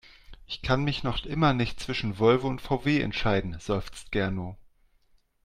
"Ich 0.47 0.63
kann 0.63 0.83
mich 0.83 1.03
noch 1.03 1.23
immer 1.27 1.53
nicht 1.53 1.79
zwischen 1.79 2.17
Volvo 2.17 2.47
und 2.47 2.59
VW 2.59 3.01
entscheiden", 3.01 3.57
seufzt 3.59 4.11
Gernot. 4.11 4.57